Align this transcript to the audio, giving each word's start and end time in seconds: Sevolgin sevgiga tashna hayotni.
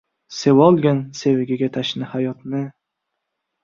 Sevolgin 0.37 1.03
sevgiga 1.21 1.71
tashna 1.79 2.11
hayotni. 2.17 2.67